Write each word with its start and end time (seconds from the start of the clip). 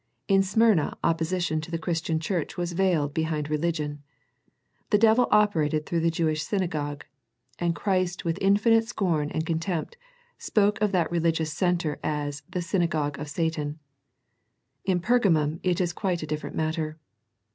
In 0.27 0.41
Smyrna 0.41 0.97
opposition 1.03 1.61
to 1.61 1.69
the 1.69 1.77
Chris 1.77 2.01
tian 2.01 2.19
Church 2.19 2.57
was 2.57 2.71
veiled 2.73 3.13
behind 3.13 3.51
religion. 3.51 4.01
The 4.89 4.97
devil 4.97 5.27
operated 5.29 5.85
through 5.85 5.99
the 5.99 6.09
Jewish 6.09 6.41
synagogue, 6.41 7.05
and 7.59 7.75
Christ 7.75 8.25
with 8.25 8.39
infinite 8.41 8.87
scorn 8.87 9.29
and 9.29 9.45
contempt, 9.45 9.97
spoke 10.39 10.81
of 10.81 10.91
that 10.91 11.11
religious 11.11 11.53
centre 11.53 11.99
as 12.03 12.41
the" 12.49 12.59
syna 12.67 12.89
gogue 12.89 13.19
of 13.19 13.29
Satan." 13.29 13.77
In 14.85 15.01
Pergamum 15.01 15.59
it 15.61 15.79
is 15.79 15.93
quite 15.93 16.23
a 16.23 16.27
different 16.27 16.55
matter. 16.55 16.97